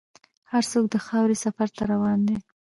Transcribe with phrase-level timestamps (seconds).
[0.51, 2.37] هر څوک د خاورې سفر ته روان دی.